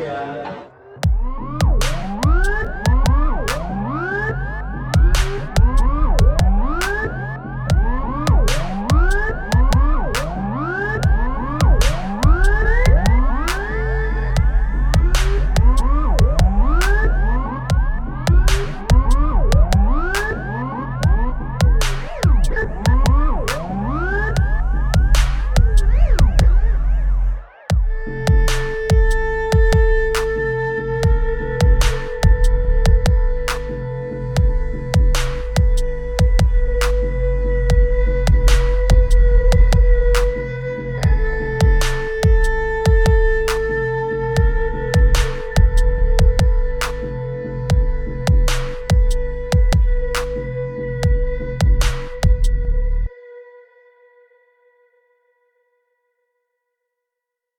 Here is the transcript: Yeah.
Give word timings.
Yeah. 0.00 0.79